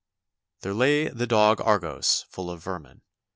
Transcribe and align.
^ 0.59 0.61
There 0.61 0.73
lay 0.73 1.09
the 1.09 1.27
Dog 1.27 1.61
Argos, 1.63 2.25
full 2.27 2.49
of 2.49 2.63
vermin. 2.63 3.03